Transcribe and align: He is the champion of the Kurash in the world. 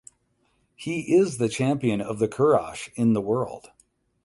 He 0.75 1.13
is 1.15 1.37
the 1.37 1.47
champion 1.47 2.01
of 2.01 2.17
the 2.17 2.27
Kurash 2.27 2.89
in 2.95 3.13
the 3.13 3.21
world. 3.21 3.67